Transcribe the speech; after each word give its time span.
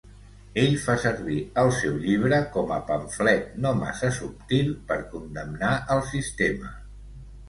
Ell 0.59 0.71
fa 0.83 0.93
servir 1.01 1.35
el 1.63 1.67
seu 1.79 1.99
llibre 2.05 2.39
com 2.55 2.73
a 2.77 2.79
pamflet 2.87 3.51
no 3.65 3.73
massa 3.81 4.09
subtil 4.21 4.71
per 4.93 4.97
condemnar 5.13 5.75
el 5.97 6.03
sistema. 6.15 6.73